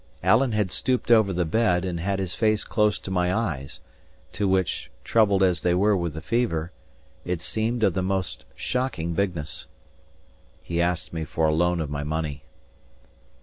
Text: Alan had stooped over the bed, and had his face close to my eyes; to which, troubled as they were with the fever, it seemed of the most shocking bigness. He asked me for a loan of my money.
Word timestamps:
Alan 0.23 0.51
had 0.53 0.71
stooped 0.71 1.11
over 1.11 1.31
the 1.31 1.45
bed, 1.45 1.85
and 1.85 1.99
had 1.99 2.17
his 2.17 2.33
face 2.33 2.63
close 2.63 2.97
to 2.97 3.11
my 3.11 3.31
eyes; 3.31 3.81
to 4.31 4.47
which, 4.47 4.89
troubled 5.03 5.43
as 5.43 5.61
they 5.61 5.75
were 5.75 5.95
with 5.95 6.15
the 6.15 6.23
fever, 6.23 6.71
it 7.23 7.39
seemed 7.39 7.83
of 7.83 7.93
the 7.93 8.01
most 8.01 8.43
shocking 8.55 9.13
bigness. 9.13 9.67
He 10.63 10.81
asked 10.81 11.13
me 11.13 11.23
for 11.23 11.45
a 11.45 11.53
loan 11.53 11.79
of 11.79 11.91
my 11.91 12.03
money. 12.03 12.43